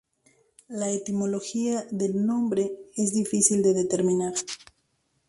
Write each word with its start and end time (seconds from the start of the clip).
La 0.69 0.89
etimología 0.91 1.85
del 1.91 2.25
nombre 2.25 2.71
es 2.95 3.13
difícil 3.13 3.61
de 3.61 3.75
determinar. 3.75 4.33